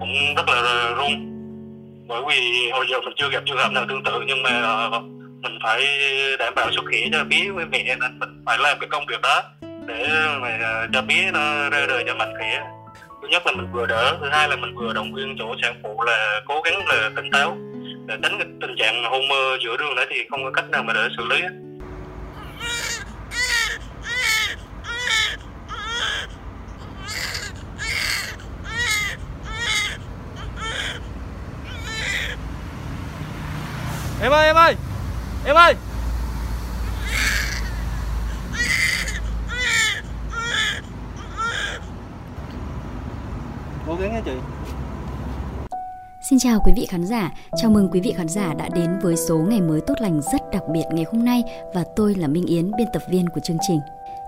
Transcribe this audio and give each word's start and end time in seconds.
cũng 0.00 0.34
rất 0.36 0.48
là 0.48 0.94
run. 0.96 1.32
Bởi 2.08 2.22
vì 2.28 2.70
hồi 2.70 2.86
giờ 2.90 3.00
mình 3.00 3.14
chưa 3.16 3.28
gặp 3.30 3.42
trường 3.46 3.56
hợp 3.56 3.72
nào 3.72 3.84
tương 3.88 4.04
tự, 4.04 4.22
nhưng 4.26 4.42
mà 4.42 4.50
ờ, 4.50 5.00
mình 5.42 5.58
phải 5.62 5.86
đảm 6.38 6.54
bảo 6.54 6.70
sức 6.70 6.82
khỏe 6.84 6.98
cho 7.12 7.24
bé 7.24 7.50
với 7.54 7.66
mẹ, 7.66 7.96
nên 8.00 8.18
mình 8.18 8.42
phải 8.46 8.58
làm 8.58 8.78
cái 8.80 8.88
công 8.88 9.06
việc 9.06 9.20
đó 9.22 9.42
để 9.86 10.08
mà 10.40 10.58
ờ, 10.62 10.86
cho 10.92 11.02
bé 11.02 11.30
nó 11.32 11.70
ra 11.70 11.86
đời 11.88 12.04
cho 12.06 12.14
mạnh 12.14 12.34
khỏe. 12.38 12.60
Thứ 13.22 13.28
nhất 13.28 13.46
là 13.46 13.52
mình 13.52 13.66
vừa 13.72 13.86
đỡ, 13.86 14.18
thứ 14.20 14.28
hai 14.30 14.48
là 14.48 14.56
mình 14.56 14.74
vừa 14.74 14.92
động 14.92 15.12
viên 15.14 15.36
chỗ 15.38 15.54
sản 15.62 15.74
phụ 15.82 16.02
là 16.02 16.40
cố 16.46 16.60
gắng 16.60 16.86
là 16.86 17.10
tỉnh 17.16 17.30
táo, 17.32 17.56
để 18.06 18.14
tránh 18.22 18.38
cái 18.38 18.46
tình 18.60 18.76
trạng 18.78 19.04
hôn 19.04 19.28
mơ 19.28 19.58
giữa 19.64 19.76
đường 19.76 19.94
đấy 19.96 20.06
thì 20.10 20.16
không 20.30 20.44
có 20.44 20.50
cách 20.50 20.70
nào 20.70 20.82
mà 20.82 20.92
để 20.92 21.08
xử 21.16 21.24
lý 21.24 21.42
Em 34.26 34.32
ơi 34.32 34.46
em 34.46 34.56
ơi. 34.56 34.74
Em 35.44 35.56
ơi. 35.56 35.74
Cố 43.86 43.94
gắng 43.94 44.12
nha 44.12 44.20
chị. 44.24 44.30
Xin 46.30 46.38
chào 46.38 46.60
quý 46.64 46.72
vị 46.76 46.86
khán 46.90 47.06
giả, 47.06 47.30
chào 47.56 47.70
mừng 47.70 47.88
quý 47.92 48.00
vị 48.00 48.14
khán 48.16 48.28
giả 48.28 48.54
đã 48.54 48.68
đến 48.74 48.98
với 49.02 49.16
số 49.16 49.38
ngày 49.38 49.60
mới 49.60 49.80
tốt 49.86 49.94
lành 50.00 50.20
rất 50.32 50.40
đặc 50.52 50.62
biệt 50.72 50.84
ngày 50.90 51.04
hôm 51.12 51.24
nay 51.24 51.42
và 51.74 51.84
tôi 51.96 52.14
là 52.14 52.28
Minh 52.28 52.46
Yến, 52.46 52.70
biên 52.78 52.86
tập 52.92 53.02
viên 53.10 53.28
của 53.28 53.40
chương 53.40 53.58
trình. 53.68 53.80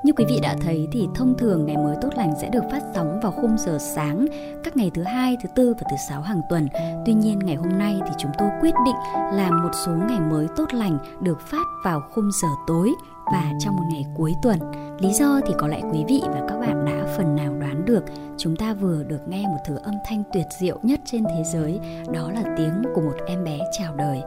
Như 0.03 0.13
quý 0.13 0.25
vị 0.29 0.41
đã 0.43 0.57
thấy 0.61 0.89
thì 0.93 1.09
thông 1.15 1.35
thường 1.39 1.67
ngày 1.67 1.77
mới 1.77 1.97
tốt 2.01 2.09
lành 2.17 2.33
sẽ 2.41 2.49
được 2.49 2.63
phát 2.71 2.83
sóng 2.95 3.21
vào 3.23 3.33
khung 3.33 3.59
giờ 3.59 3.79
sáng 3.81 4.27
các 4.65 4.77
ngày 4.77 4.91
thứ 4.95 5.03
hai, 5.03 5.37
thứ 5.43 5.49
tư 5.55 5.75
và 5.75 5.87
thứ 5.91 5.97
sáu 6.09 6.23
hàng 6.23 6.41
tuần. 6.51 6.69
Tuy 7.07 7.15
nhiên 7.15 7.39
ngày 7.39 7.57
hôm 7.57 7.79
nay 7.79 8.01
thì 8.07 8.13
chúng 8.19 8.31
tôi 8.39 8.49
quyết 8.61 8.75
định 8.85 8.95
làm 9.33 9.63
một 9.63 9.71
số 9.87 9.93
ngày 10.09 10.21
mới 10.21 10.47
tốt 10.57 10.75
lành 10.75 10.99
được 11.21 11.41
phát 11.41 11.67
vào 11.85 12.01
khung 12.15 12.31
giờ 12.43 12.49
tối 12.67 12.91
và 13.33 13.53
trong 13.61 13.77
một 13.77 13.85
ngày 13.93 14.05
cuối 14.17 14.35
tuần. 14.43 14.59
Lý 14.99 15.13
do 15.13 15.41
thì 15.47 15.55
có 15.59 15.67
lẽ 15.67 15.81
quý 15.93 16.05
vị 16.09 16.23
và 16.25 16.47
các 16.49 16.59
bạn 16.61 16.85
đã 16.85 17.15
phần 17.17 17.37
nào 17.37 17.55
đoán 17.61 17.85
được, 17.85 18.05
chúng 18.37 18.57
ta 18.57 18.75
vừa 18.75 19.03
được 19.03 19.29
nghe 19.29 19.43
một 19.47 19.59
thứ 19.67 19.77
âm 19.83 19.95
thanh 20.09 20.23
tuyệt 20.33 20.47
diệu 20.61 20.79
nhất 20.83 21.01
trên 21.05 21.25
thế 21.25 21.43
giới, 21.45 21.81
đó 22.13 22.31
là 22.33 22.43
tiếng 22.57 22.83
của 22.95 23.01
một 23.01 23.15
em 23.27 23.45
bé 23.45 23.59
chào 23.79 23.95
đời. 23.95 24.23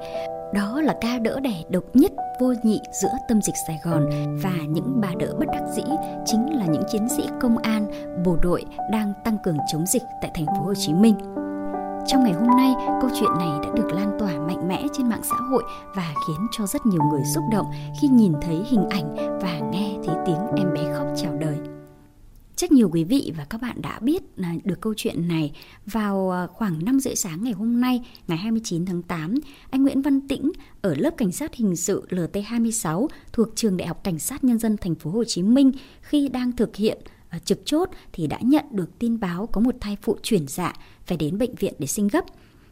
Đó 0.53 0.81
là 0.81 0.95
ca 1.01 1.19
đỡ 1.19 1.39
đẻ 1.39 1.63
độc 1.69 1.83
nhất 1.93 2.11
vô 2.39 2.53
nhị 2.63 2.81
giữa 3.01 3.11
tâm 3.29 3.41
dịch 3.41 3.55
Sài 3.67 3.79
Gòn 3.83 4.09
và 4.43 4.53
những 4.69 5.01
bà 5.01 5.09
đỡ 5.19 5.33
bất 5.39 5.45
đắc 5.53 5.63
dĩ 5.75 5.83
chính 6.25 6.59
là 6.59 6.65
những 6.65 6.83
chiến 6.91 7.09
sĩ 7.09 7.23
công 7.41 7.57
an, 7.57 7.87
bộ 8.25 8.37
đội 8.41 8.65
đang 8.91 9.13
tăng 9.23 9.37
cường 9.43 9.57
chống 9.71 9.85
dịch 9.85 10.03
tại 10.21 10.31
thành 10.35 10.45
phố 10.45 10.65
Hồ 10.65 10.73
Chí 10.75 10.93
Minh. 10.93 11.15
Trong 12.07 12.23
ngày 12.23 12.33
hôm 12.33 12.57
nay, 12.57 12.73
câu 13.01 13.09
chuyện 13.19 13.29
này 13.39 13.49
đã 13.63 13.69
được 13.75 13.87
lan 13.93 14.17
tỏa 14.19 14.31
mạnh 14.31 14.67
mẽ 14.67 14.83
trên 14.97 15.09
mạng 15.09 15.21
xã 15.29 15.35
hội 15.51 15.63
và 15.95 16.13
khiến 16.27 16.47
cho 16.51 16.65
rất 16.67 16.85
nhiều 16.85 17.01
người 17.11 17.21
xúc 17.35 17.43
động 17.51 17.65
khi 18.01 18.07
nhìn 18.07 18.33
thấy 18.41 18.63
hình 18.69 18.89
ảnh 18.89 19.15
và 19.41 19.59
nghe 19.71 19.95
thấy 20.05 20.15
tiếng 20.25 20.47
em 20.57 20.73
bé 20.73 20.93
khóc 20.93 21.07
chào 21.15 21.33
đời. 21.35 21.50
Chắc 22.61 22.71
nhiều 22.71 22.89
quý 22.93 23.03
vị 23.03 23.33
và 23.37 23.45
các 23.45 23.61
bạn 23.61 23.81
đã 23.81 23.99
biết 23.99 24.23
là 24.35 24.55
được 24.63 24.81
câu 24.81 24.93
chuyện 24.97 25.27
này 25.27 25.51
vào 25.85 26.31
à, 26.31 26.47
khoảng 26.47 26.85
5 26.85 26.99
rưỡi 26.99 27.15
sáng 27.15 27.43
ngày 27.43 27.53
hôm 27.53 27.81
nay, 27.81 28.01
ngày 28.27 28.37
29 28.37 28.85
tháng 28.85 29.01
8, 29.01 29.35
anh 29.69 29.83
Nguyễn 29.83 30.01
Văn 30.01 30.27
Tĩnh 30.27 30.51
ở 30.81 30.95
lớp 30.95 31.11
cảnh 31.17 31.31
sát 31.31 31.55
hình 31.55 31.75
sự 31.75 32.05
LT26 32.09 33.07
thuộc 33.33 33.47
trường 33.55 33.77
Đại 33.77 33.87
học 33.87 34.03
Cảnh 34.03 34.19
sát 34.19 34.43
Nhân 34.43 34.57
dân 34.57 34.77
thành 34.77 34.95
phố 34.95 35.11
Hồ 35.11 35.23
Chí 35.23 35.43
Minh 35.43 35.71
khi 36.01 36.27
đang 36.27 36.51
thực 36.51 36.75
hiện 36.75 36.97
à, 37.29 37.39
trực 37.39 37.61
chốt 37.65 37.89
thì 38.13 38.27
đã 38.27 38.37
nhận 38.41 38.65
được 38.71 38.99
tin 38.99 39.19
báo 39.19 39.47
có 39.47 39.61
một 39.61 39.75
thai 39.79 39.97
phụ 40.01 40.17
chuyển 40.23 40.47
dạ 40.47 40.73
phải 41.05 41.17
đến 41.17 41.37
bệnh 41.37 41.55
viện 41.55 41.73
để 41.79 41.87
sinh 41.87 42.07
gấp. 42.07 42.25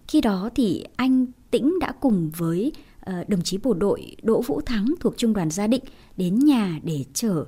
Khi 0.07 0.21
đó 0.21 0.49
thì 0.55 0.83
anh 0.95 1.25
Tĩnh 1.51 1.79
đã 1.79 1.91
cùng 1.91 2.31
với 2.37 2.71
à, 2.99 3.23
đồng 3.27 3.41
chí 3.41 3.57
bộ 3.57 3.73
đội 3.73 4.15
Đỗ 4.21 4.41
Vũ 4.41 4.61
Thắng 4.61 4.93
thuộc 4.99 5.17
Trung 5.17 5.33
đoàn 5.33 5.49
Gia 5.49 5.67
Định 5.67 5.83
đến 6.17 6.39
nhà 6.39 6.79
để 6.83 7.05
chở 7.13 7.45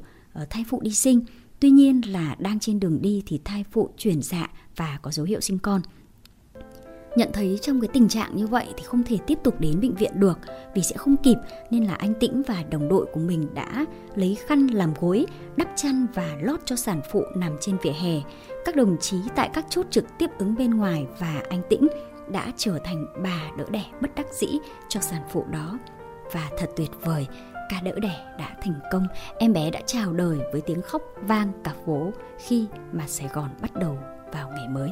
thai 0.50 0.66
phụ 0.70 0.82
đi 0.82 0.94
sinh. 0.94 1.22
Tuy 1.62 1.70
nhiên 1.70 2.02
là 2.08 2.36
đang 2.40 2.60
trên 2.60 2.80
đường 2.80 3.02
đi 3.02 3.24
thì 3.26 3.40
thai 3.46 3.66
phụ 3.72 3.90
chuyển 3.98 4.22
dạ 4.22 4.50
và 4.76 5.00
có 5.02 5.12
dấu 5.12 5.26
hiệu 5.26 5.40
sinh 5.40 5.60
con. 5.60 5.82
Nhận 7.16 7.30
thấy 7.34 7.60
trong 7.62 7.82
cái 7.82 7.88
tình 7.94 8.10
trạng 8.10 8.36
như 8.36 8.48
vậy 8.48 8.68
thì 8.78 8.84
không 8.84 9.04
thể 9.04 9.18
tiếp 9.28 9.38
tục 9.44 9.60
đến 9.60 9.82
bệnh 9.82 9.96
viện 9.96 10.12
được 10.16 10.40
vì 10.76 10.82
sẽ 10.84 10.98
không 10.98 11.18
kịp 11.18 11.38
nên 11.72 11.84
là 11.84 11.96
anh 11.96 12.14
Tĩnh 12.20 12.44
và 12.48 12.64
đồng 12.72 12.90
đội 12.90 13.06
của 13.14 13.20
mình 13.20 13.48
đã 13.54 13.86
lấy 14.16 14.38
khăn 14.48 14.68
làm 14.68 14.94
gối, 15.02 15.26
đắp 15.56 15.68
chăn 15.76 16.08
và 16.14 16.38
lót 16.42 16.60
cho 16.66 16.76
sản 16.76 17.02
phụ 17.12 17.24
nằm 17.36 17.58
trên 17.62 17.78
vỉa 17.84 17.92
hè. 17.92 18.22
Các 18.66 18.76
đồng 18.76 18.98
chí 18.98 19.18
tại 19.36 19.50
các 19.54 19.66
chốt 19.70 19.86
trực 19.90 20.06
tiếp 20.18 20.28
ứng 20.38 20.56
bên 20.56 20.72
ngoài 20.72 21.06
và 21.20 21.42
anh 21.50 21.62
Tĩnh 21.70 21.88
đã 22.32 22.52
trở 22.58 22.80
thành 22.84 23.06
bà 23.24 23.52
đỡ 23.58 23.66
đẻ 23.70 23.86
bất 24.02 24.16
đắc 24.16 24.28
dĩ 24.34 24.48
cho 24.90 25.00
sản 25.00 25.22
phụ 25.32 25.46
đó. 25.52 25.80
Và 26.34 26.50
thật 26.58 26.70
tuyệt 26.76 26.92
vời, 27.02 27.28
ca 27.72 27.82
đỡ 27.84 28.00
đẻ 28.02 28.36
đã 28.38 28.56
thành 28.62 28.80
công, 28.92 29.08
em 29.40 29.54
bé 29.54 29.72
đã 29.72 29.80
chào 29.86 30.14
đời 30.14 30.38
với 30.52 30.62
tiếng 30.62 30.82
khóc 30.82 31.02
vang 31.22 31.52
cả 31.64 31.74
phố 31.86 32.12
khi 32.46 32.66
mà 32.92 33.08
Sài 33.08 33.28
Gòn 33.34 33.50
bắt 33.62 33.72
đầu 33.76 33.98
vào 34.34 34.50
ngày 34.56 34.68
mới. 34.68 34.90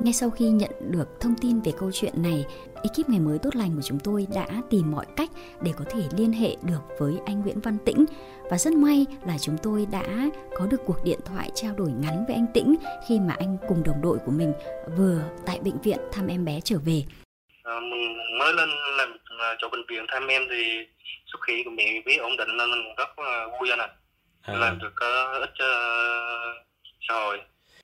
Ngay 0.00 0.12
sau 0.12 0.30
khi 0.30 0.48
nhận 0.48 0.70
được 0.90 1.20
thông 1.20 1.34
tin 1.40 1.60
về 1.60 1.72
câu 1.78 1.90
chuyện 1.92 2.22
này, 2.22 2.44
ekip 2.82 3.08
ngày 3.08 3.20
mới 3.20 3.38
tốt 3.38 3.56
lành 3.56 3.76
của 3.76 3.82
chúng 3.82 3.98
tôi 3.98 4.26
đã 4.34 4.46
tìm 4.70 4.90
mọi 4.90 5.06
cách 5.16 5.30
để 5.62 5.72
có 5.76 5.84
thể 5.90 6.02
liên 6.16 6.32
hệ 6.32 6.56
được 6.62 6.80
với 6.98 7.18
anh 7.26 7.40
Nguyễn 7.40 7.60
Văn 7.60 7.78
Tĩnh 7.84 8.04
và 8.50 8.58
rất 8.58 8.72
may 8.74 9.06
là 9.26 9.38
chúng 9.38 9.56
tôi 9.62 9.86
đã 9.86 10.30
có 10.58 10.66
được 10.66 10.80
cuộc 10.86 11.04
điện 11.04 11.20
thoại 11.24 11.50
trao 11.54 11.74
đổi 11.74 11.90
ngắn 11.90 12.24
với 12.26 12.34
anh 12.34 12.46
Tĩnh 12.54 12.76
khi 13.08 13.20
mà 13.20 13.34
anh 13.38 13.56
cùng 13.68 13.82
đồng 13.82 14.02
đội 14.02 14.18
của 14.18 14.32
mình 14.32 14.52
vừa 14.96 15.20
tại 15.46 15.60
bệnh 15.64 15.80
viện 15.80 15.98
thăm 16.12 16.26
em 16.26 16.44
bé 16.44 16.60
trở 16.64 16.78
về. 16.78 17.04
À, 17.62 17.80
mình 17.80 18.16
mới 18.38 18.52
lên 18.52 18.68
làm 18.98 19.08
chỗ 19.58 19.68
bệnh 19.68 19.86
viện 19.88 20.06
thăm 20.08 20.26
em 20.26 20.46
thì 20.50 20.86
sức 21.32 21.38
khỏe 21.46 21.54
của 21.64 21.70
mẹ 21.70 22.00
bé 22.06 22.16
ổn 22.16 22.36
định 22.36 22.56
nên 22.56 22.70
mình 22.70 22.94
rất 22.96 23.18
là 23.18 23.46
vui 23.60 23.70
anh 23.70 23.78
ạ. 23.78 23.88
À. 24.42 24.54
Làm 24.54 24.78
được 24.78 24.92
có 24.94 25.38
ích 25.40 25.50
cho 25.54 25.68
xã 27.08 27.14
hội. 27.14 27.40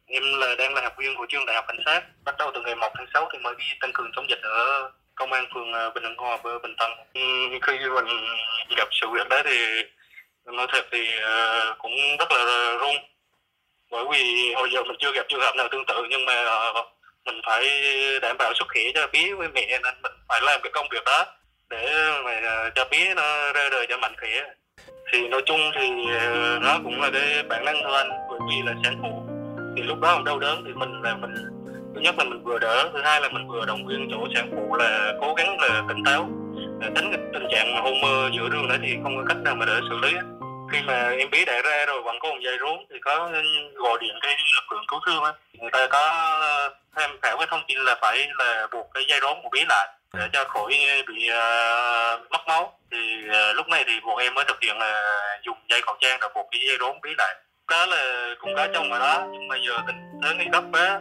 Em 0.06 0.22
là 0.38 0.54
đang 0.58 0.74
là 0.74 0.80
học 0.82 0.94
viên 0.98 1.16
của 1.16 1.26
trường 1.28 1.46
đại 1.46 1.56
học 1.56 1.64
cảnh 1.68 1.82
sát. 1.84 2.02
Bắt 2.24 2.34
đầu 2.38 2.50
từ 2.54 2.60
ngày 2.60 2.74
1 2.74 2.88
tháng 2.94 3.06
6 3.14 3.28
thì 3.32 3.38
mới 3.38 3.54
đi 3.58 3.64
tăng 3.80 3.92
cường 3.92 4.10
chống 4.16 4.30
dịch 4.30 4.42
ở 4.42 4.90
công 5.14 5.32
an 5.32 5.46
phường 5.54 5.72
ờ, 5.72 5.90
Bình 5.90 6.04
Hưng 6.04 6.16
Hòa 6.16 6.38
Bình 6.62 6.76
Tân. 6.78 6.90
Khi 7.62 7.78
mình 7.78 8.06
gặp 8.76 8.88
sự 8.90 9.06
việc 9.08 9.28
đó 9.28 9.42
thì 9.44 9.82
nói 10.44 10.66
thật 10.72 10.86
thì 10.92 11.06
ờ, 11.20 11.74
cũng 11.78 11.92
rất 12.18 12.30
là 12.30 12.74
run. 12.80 12.96
Bởi 13.90 14.04
vì 14.12 14.52
hồi 14.54 14.68
giờ 14.72 14.82
mình 14.82 14.96
chưa 15.00 15.12
gặp 15.12 15.26
trường 15.28 15.40
hợp 15.40 15.56
nào 15.56 15.68
tương 15.70 15.86
tự 15.86 16.06
nhưng 16.10 16.24
mà 16.24 16.44
ờ, 16.44 16.72
mình 17.24 17.40
phải 17.46 17.62
đảm 18.22 18.36
bảo 18.38 18.52
sức 18.54 18.64
khỏe 18.68 18.82
cho 18.94 19.06
bé 19.06 19.34
với 19.34 19.48
mẹ 19.48 19.66
nên 19.66 20.02
mình 20.02 20.12
phải 20.28 20.40
làm 20.42 20.60
cái 20.62 20.72
công 20.72 20.88
việc 20.90 21.04
đó 21.04 21.24
để 21.72 22.10
mà 22.24 22.40
ờ, 22.44 22.70
cho 22.74 22.84
bé 22.90 23.14
nó 23.14 23.52
ra 23.52 23.68
đời 23.70 23.86
cho 23.88 23.96
mạnh 23.98 24.14
khỏe. 24.20 24.30
Thì 25.12 25.28
nói 25.28 25.42
chung 25.46 25.60
thì 25.74 25.88
ờ, 26.18 26.58
nó 26.62 26.78
cũng 26.84 27.00
là 27.00 27.10
cái 27.12 27.42
bản 27.48 27.64
năng 27.64 27.82
thôi 27.82 27.96
anh, 27.96 28.10
bởi 28.30 28.38
vì 28.48 28.56
là 28.66 28.72
sản 28.84 28.98
phụ. 29.02 29.22
Thì 29.76 29.82
lúc 29.82 30.00
đó 30.00 30.14
mình 30.16 30.24
đau 30.24 30.38
đớn 30.38 30.62
thì 30.66 30.72
mình 30.72 31.02
là 31.02 31.14
mình, 31.14 31.34
thứ 31.94 32.00
nhất 32.00 32.14
là 32.18 32.24
mình 32.24 32.42
vừa 32.44 32.58
đỡ, 32.58 32.90
thứ 32.92 33.00
hai 33.04 33.20
là 33.20 33.28
mình 33.28 33.48
vừa 33.48 33.64
động 33.66 33.86
viên 33.86 34.08
chỗ 34.10 34.26
sản 34.34 34.50
phụ 34.50 34.74
là 34.74 35.12
cố 35.20 35.34
gắng 35.34 35.60
là 35.60 35.82
tỉnh 35.88 36.04
táo, 36.04 36.28
là 36.80 36.88
tránh 36.96 37.12
cái 37.12 37.20
tình 37.32 37.46
trạng 37.50 37.74
mà 37.74 37.80
hôn 37.80 38.00
mơ 38.00 38.30
giữa 38.36 38.48
đường 38.48 38.68
đấy 38.68 38.78
thì 38.82 38.96
không 39.02 39.16
có 39.16 39.24
cách 39.28 39.38
nào 39.44 39.54
mà 39.54 39.66
để 39.66 39.80
xử 39.88 39.98
lý. 40.02 40.12
Khi 40.72 40.78
mà 40.86 41.10
em 41.18 41.30
bé 41.30 41.44
đẻ 41.44 41.62
ra 41.62 41.86
rồi, 41.86 42.02
vẫn 42.02 42.16
có 42.20 42.28
một 42.28 42.38
dây 42.42 42.56
rốn 42.60 42.78
thì 42.90 42.96
có 43.00 43.30
gọi 43.74 43.98
điện 44.00 44.14
cái 44.22 44.36
lực 44.56 44.72
lượng 44.72 44.84
cứu 44.88 45.00
thương 45.06 45.22
á. 45.24 45.32
Người 45.58 45.70
ta 45.70 45.86
có 45.86 45.98
ờ, 46.40 46.74
tham 46.96 47.10
khảo 47.22 47.36
cái 47.36 47.46
thông 47.50 47.62
tin 47.68 47.78
là 47.78 47.96
phải 48.00 48.28
là 48.38 48.66
buộc 48.72 48.86
cái 48.94 49.04
dây 49.08 49.20
rốn 49.22 49.36
của 49.42 49.48
bé 49.52 49.64
lại 49.68 49.88
để 50.18 50.28
cho 50.32 50.44
khỏi 50.48 50.72
bị 51.08 51.30
uh, 51.30 52.30
mất 52.30 52.40
máu. 52.48 52.72
Thì 52.92 52.98
uh, 53.28 53.56
lúc 53.56 53.68
này 53.68 53.84
thì 53.86 53.92
bọn 54.06 54.18
em 54.18 54.34
mới 54.34 54.44
thực 54.48 54.62
hiện 54.62 54.78
là 54.78 55.04
dùng 55.44 55.56
dây 55.68 55.80
khẩu 55.80 55.96
trang 56.00 56.18
để 56.20 56.28
buộc 56.34 56.46
cái 56.52 56.60
dây 56.68 56.76
rốn 56.80 57.00
bé 57.02 57.10
lại. 57.18 57.34
Đó 57.70 57.86
là 57.86 58.34
cũng 58.40 58.54
có 58.56 58.66
chồng 58.74 58.90
rồi 58.90 58.98
đó 58.98 59.26
nhưng 59.32 59.48
mà 59.48 59.56
giờ 59.66 59.78
tình 59.86 59.96
thế 60.22 60.34
nguy 60.36 60.46
cấp 60.52 60.64
quá 60.72 61.00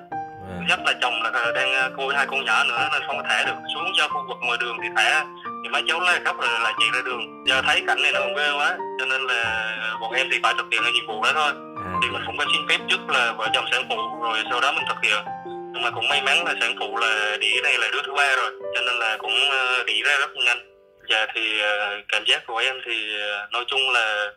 thứ 0.60 0.66
nhất 0.70 0.80
là 0.86 0.94
chồng 1.02 1.14
là 1.24 1.52
đang 1.56 1.94
côi 1.98 2.16
hai 2.16 2.26
con 2.26 2.46
nhỏ 2.46 2.64
nữa 2.64 2.90
nên 2.92 3.02
không 3.08 3.24
thả 3.30 3.44
được. 3.44 3.56
Xuống 3.74 3.92
cho 3.98 4.08
khu 4.08 4.26
vực 4.28 4.38
ngoài 4.42 4.58
đường 4.62 4.78
thì 4.84 4.90
thả. 4.96 5.26
Thì 5.64 5.70
mấy 5.70 5.84
cháu 5.88 6.00
la 6.00 6.20
khóc 6.26 6.36
rồi 6.42 6.60
là 6.60 6.74
chạy 6.80 6.90
ra 6.94 7.02
đường. 7.06 7.46
Giờ 7.48 7.62
thấy 7.62 7.84
cảnh 7.88 8.02
này 8.02 8.12
nó 8.12 8.20
còn 8.20 8.36
ghê 8.36 8.52
quá 8.58 8.78
cho 9.00 9.06
nên 9.06 9.22
là 9.28 9.72
bọn 10.02 10.14
em 10.14 10.28
thì 10.32 10.40
phải 10.44 10.54
thực 10.58 10.66
hiện 10.72 10.82
cái 10.84 10.92
nhiệm 10.92 11.08
vụ 11.08 11.24
đó 11.24 11.32
thôi. 11.34 11.52
À. 11.86 11.92
thì 12.02 12.10
mình 12.10 12.24
cũng 12.26 12.38
có 12.38 12.46
xin 12.54 12.68
phép 12.70 12.78
trước 12.90 13.10
là 13.10 13.34
vợ 13.38 13.48
chồng 13.54 13.66
sản 13.72 13.84
phụ 13.90 13.96
rồi 14.22 14.44
sau 14.50 14.62
đó 14.62 14.72
mình 14.72 14.84
thực 14.90 14.98
hiện 15.04 15.41
nhưng 15.74 15.82
mà 15.82 15.92
cũng 15.92 16.08
may 16.10 16.22
mắn 16.22 16.46
là 16.46 16.56
sản 16.60 16.76
phụ 16.80 16.98
là 16.98 17.38
đĩ 17.40 17.62
này 17.64 17.78
là 17.78 17.90
đứa 17.94 18.02
thứ 18.06 18.14
ba 18.14 18.36
rồi 18.36 18.52
cho 18.76 18.82
nên 18.82 18.96
là 19.00 19.18
cũng 19.18 19.50
ờ, 19.50 19.84
đĩ 19.84 20.04
ra 20.04 20.18
rất 20.18 20.32
nhanh. 20.36 20.68
Và 21.10 21.28
thì 21.36 21.60
ờ, 21.62 22.02
cảm 22.08 22.24
giác 22.26 22.44
của 22.48 22.58
em 22.58 22.82
thì 22.86 23.20
ờ, 23.22 23.48
nói 23.52 23.64
chung 23.68 23.90
là 23.90 24.32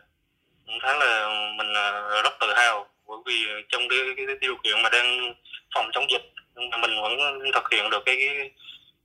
thấy 0.81 0.95
là 0.99 1.27
mình 1.57 1.73
rất 2.23 2.33
tự 2.39 2.53
hào 2.55 2.87
bởi 3.07 3.17
vì 3.25 3.45
trong 3.69 3.87
cái, 3.89 3.99
cái, 4.17 4.25
cái 4.27 4.35
điều 4.41 4.55
kiện 4.63 4.81
mà 4.81 4.89
đang 4.89 5.33
phòng 5.75 5.89
chống 5.93 6.11
dịch 6.11 6.31
nhưng 6.55 6.69
mà 6.69 6.77
mình 6.77 7.01
vẫn 7.01 7.39
thực 7.53 7.71
hiện 7.71 7.89
được 7.89 8.03
cái, 8.05 8.17
cái 8.17 8.51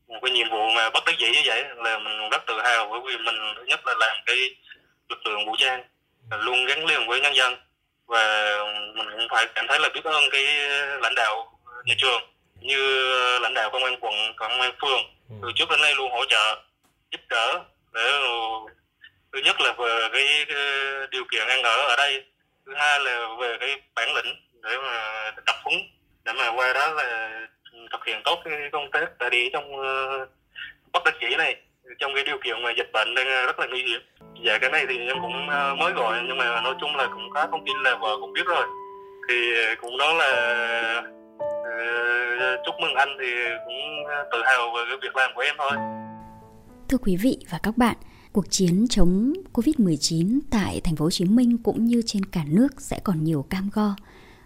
một 0.08 0.18
cái 0.22 0.30
nhiệm 0.30 0.50
vụ 0.50 0.68
mà 0.68 0.90
bất 0.90 1.04
đắc 1.06 1.18
dĩ 1.18 1.30
như 1.30 1.40
vậy 1.44 1.64
là 1.76 1.98
mình 1.98 2.30
rất 2.30 2.46
tự 2.46 2.60
hào 2.60 2.88
bởi 2.90 3.00
vì 3.06 3.24
mình 3.24 3.36
thứ 3.56 3.64
nhất 3.64 3.80
là 3.86 3.94
làm 3.98 4.16
cái 4.26 4.36
lực 5.08 5.26
lượng 5.26 5.46
vũ 5.46 5.56
trang 5.58 5.82
luôn 6.40 6.66
gắn 6.66 6.86
liền 6.86 7.08
với 7.08 7.20
nhân 7.20 7.34
dân. 7.34 7.54
Và 8.06 8.56
mình 8.94 9.06
cũng 9.10 9.26
phải 9.30 9.46
cảm 9.54 9.66
thấy 9.68 9.80
là 9.80 9.88
biết 9.94 10.04
ơn 10.04 10.30
cái 10.30 10.44
lãnh 11.00 11.14
đạo 11.14 11.59
nhà 11.84 11.94
trường 11.98 12.22
như 12.60 12.78
lãnh 13.38 13.54
đạo 13.54 13.70
công 13.72 13.84
an 13.84 13.96
quận 14.00 14.14
công 14.36 14.60
an 14.60 14.72
phường. 14.80 15.02
Ừ. 15.30 15.36
từ 15.42 15.48
trước 15.54 15.70
đến 15.70 15.80
nay 15.80 15.94
luôn 15.96 16.10
hỗ 16.10 16.24
trợ 16.24 16.62
giúp 17.10 17.20
đỡ 17.28 17.60
để 17.94 18.20
thứ 19.32 19.38
nhất 19.44 19.60
là 19.60 19.72
về 19.78 20.08
cái, 20.12 20.46
điều 21.10 21.24
kiện 21.30 21.48
ăn 21.48 21.62
ở 21.62 21.76
ở 21.76 21.96
đây 21.96 22.24
thứ 22.66 22.72
hai 22.76 23.00
là 23.00 23.28
về 23.40 23.56
cái 23.60 23.76
bản 23.94 24.14
lĩnh 24.14 24.34
để 24.62 24.76
mà 24.76 25.30
tập 25.46 25.56
huấn 25.64 25.80
để 26.24 26.32
mà 26.32 26.52
qua 26.52 26.72
đó 26.72 26.92
là 26.92 27.40
thực 27.92 28.04
hiện 28.06 28.20
tốt 28.24 28.40
cái 28.44 28.52
công 28.72 28.90
tác 28.90 29.06
tại 29.18 29.30
đi 29.30 29.50
trong 29.52 29.74
uh, 29.74 30.28
bất 30.92 31.04
đắc 31.04 31.14
chỉ 31.20 31.36
này. 31.36 31.56
Trong 31.98 32.14
cái 32.14 32.24
điều 32.24 32.38
kiện 32.44 32.62
mà 32.62 32.70
dịch 32.76 32.92
bệnh 32.92 33.14
đang 33.14 33.46
rất 33.46 33.58
là 33.58 33.66
nguy 33.66 33.82
hiểm. 33.82 34.00
Dạ 34.44 34.58
cái 34.58 34.70
này 34.70 34.86
thì 34.88 34.98
em 35.06 35.16
cũng 35.20 35.48
uh, 35.48 35.78
mới 35.78 35.92
gọi 35.92 36.20
nhưng 36.26 36.36
mà 36.36 36.60
nói 36.60 36.74
chung 36.80 36.96
là 36.96 37.06
cũng 37.06 37.30
có 37.34 37.46
thông 37.50 37.66
tin 37.66 37.82
là 37.82 37.94
vợ 37.94 38.16
cũng 38.20 38.32
biết 38.32 38.46
rồi. 38.46 38.66
Thì 39.28 39.52
cũng 39.80 39.98
đó 39.98 40.12
là 40.12 41.02
Ờ, 42.40 42.56
chúc 42.66 42.74
mừng 42.80 42.94
anh 42.94 43.08
thì 43.20 43.26
cũng 43.64 44.04
ờ, 44.06 44.28
tự 44.32 44.38
hào 44.44 44.70
về 44.74 44.82
cái 44.88 44.98
việc 45.02 45.16
làm 45.16 45.30
của 45.34 45.40
em 45.40 45.54
thôi 45.58 45.72
thưa 46.88 46.98
quý 46.98 47.16
vị 47.16 47.38
và 47.50 47.58
các 47.58 47.76
bạn 47.76 47.96
cuộc 48.32 48.50
chiến 48.50 48.86
chống 48.90 49.32
Covid-19 49.52 50.40
tại 50.50 50.80
thành 50.84 50.96
phố 50.96 51.04
Hồ 51.04 51.10
Chí 51.10 51.24
Minh 51.24 51.58
cũng 51.58 51.84
như 51.84 52.02
trên 52.06 52.24
cả 52.24 52.44
nước 52.48 52.80
sẽ 52.80 53.00
còn 53.04 53.24
nhiều 53.24 53.46
cam 53.50 53.70
go. 53.72 53.94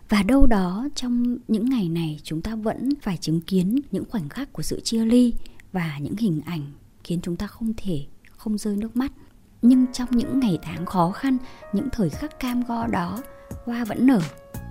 Và 0.08 0.22
đâu 0.22 0.46
đó 0.46 0.88
trong 0.94 1.38
những 1.48 1.70
ngày 1.70 1.88
này 1.88 2.20
chúng 2.22 2.42
ta 2.42 2.54
vẫn 2.54 2.88
phải 3.02 3.16
chứng 3.16 3.40
kiến 3.40 3.80
những 3.90 4.04
khoảnh 4.10 4.28
khắc 4.28 4.52
của 4.52 4.62
sự 4.62 4.80
chia 4.80 5.04
ly 5.04 5.34
và 5.72 5.98
những 6.00 6.16
hình 6.16 6.40
ảnh 6.46 6.62
khiến 7.04 7.20
chúng 7.22 7.36
ta 7.36 7.46
không 7.46 7.72
thể 7.76 8.04
không 8.36 8.58
rơi 8.58 8.76
nước 8.76 8.96
mắt. 8.96 9.12
Nhưng 9.62 9.86
trong 9.92 10.08
những 10.10 10.40
ngày 10.40 10.58
tháng 10.62 10.86
khó 10.86 11.10
khăn, 11.10 11.36
những 11.72 11.88
thời 11.92 12.10
khắc 12.10 12.40
cam 12.40 12.62
go 12.68 12.86
đó, 12.86 13.22
hoa 13.64 13.84
vẫn 13.84 14.06
nở, 14.06 14.20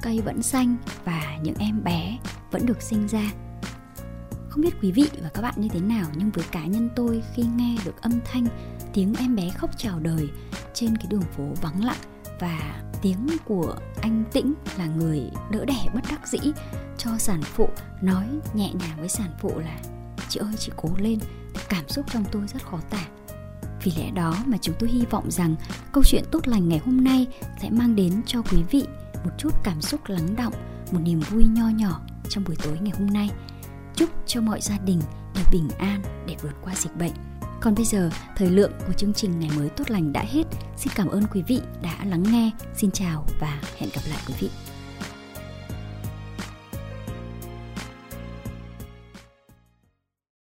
cây 0.04 0.22
vẫn 0.22 0.42
xanh 0.42 0.76
và 1.06 1.38
những 1.44 1.56
em 1.60 1.84
bé 1.84 2.18
vẫn 2.52 2.66
được 2.66 2.82
sinh 2.82 3.08
ra. 3.08 3.32
Không 4.50 4.62
biết 4.62 4.74
quý 4.82 4.92
vị 4.92 5.10
và 5.24 5.30
các 5.30 5.42
bạn 5.42 5.54
như 5.58 5.68
thế 5.70 5.80
nào, 5.80 6.06
nhưng 6.16 6.32
với 6.32 6.46
cá 6.52 6.66
nhân 6.66 6.90
tôi 6.96 7.24
khi 7.34 7.44
nghe 7.44 7.76
được 7.86 8.02
âm 8.02 8.12
thanh, 8.26 8.46
tiếng 8.94 9.16
em 9.20 9.36
bé 9.36 9.50
khóc 9.50 9.70
chào 9.78 10.00
đời 10.00 10.30
trên 10.74 10.98
cái 10.98 11.06
đường 11.10 11.22
phố 11.22 11.44
vắng 11.62 11.86
lặng 11.86 11.98
và 12.40 12.84
tiếng 13.02 13.28
của 13.46 13.76
anh 14.02 14.24
Tĩnh 14.34 14.54
là 14.78 14.86
người 14.86 15.22
đỡ 15.52 15.66
đẻ 15.66 15.86
bất 15.94 16.02
đắc 16.10 16.28
dĩ 16.28 16.52
cho 16.98 17.18
sản 17.18 17.42
phụ, 17.44 17.70
nói 18.02 18.28
nhẹ 18.54 18.72
nhàng 18.74 18.98
với 18.98 19.10
sản 19.10 19.32
phụ 19.42 19.60
là, 19.60 19.80
chị 20.30 20.40
ơi, 20.40 20.54
chị 20.60 20.72
cố 20.76 20.90
lên. 20.98 21.20
Cảm 21.70 21.90
xúc 21.90 22.06
trong 22.12 22.26
tôi 22.32 22.48
rất 22.48 22.66
khó 22.66 22.80
tả. 22.90 23.06
Vì 23.84 23.92
lẽ 23.98 24.12
đó 24.12 24.36
mà 24.46 24.58
chúng 24.62 24.76
tôi 24.80 24.90
hy 24.90 25.06
vọng 25.10 25.32
rằng 25.32 25.56
câu 25.92 26.04
chuyện 26.04 26.24
tốt 26.32 26.48
lành 26.48 26.70
ngày 26.70 26.82
hôm 26.86 27.04
nay 27.04 27.28
sẽ 27.62 27.70
mang 27.70 27.96
đến 27.96 28.22
cho 28.26 28.42
quý 28.42 28.64
vị 28.72 28.86
một 29.24 29.32
chút 29.38 29.54
cảm 29.64 29.82
xúc 29.82 30.02
lắng 30.08 30.36
động 30.36 30.54
một 30.92 31.00
niềm 31.04 31.20
vui 31.20 31.46
nho 31.46 31.68
nhỏ 31.68 32.02
trong 32.30 32.44
buổi 32.44 32.56
tối 32.64 32.78
ngày 32.82 32.94
hôm 33.00 33.08
nay 33.08 33.30
chúc 33.96 34.10
cho 34.26 34.42
mọi 34.42 34.62
gia 34.62 34.78
đình 34.78 35.02
đều 35.36 35.44
bình 35.52 35.70
an 35.80 36.02
để 36.28 36.36
vượt 36.42 36.54
qua 36.64 36.76
dịch 36.76 36.96
bệnh. 36.96 37.12
Còn 37.62 37.76
bây 37.76 37.86
giờ, 37.86 38.10
thời 38.36 38.50
lượng 38.50 38.72
của 38.88 38.94
chương 38.94 39.14
trình 39.14 39.40
Ngày 39.40 39.50
mới 39.58 39.70
tốt 39.70 39.92
lành 39.92 40.14
đã 40.14 40.26
hết. 40.28 40.44
Xin 40.78 40.94
cảm 40.96 41.08
ơn 41.08 41.24
quý 41.32 41.42
vị 41.48 41.62
đã 41.82 42.06
lắng 42.06 42.24
nghe. 42.24 42.52
Xin 42.76 42.92
chào 42.92 43.26
và 43.40 43.62
hẹn 43.78 43.90
gặp 43.96 44.02
lại 44.10 44.20
quý 44.28 44.34
vị. 44.40 44.73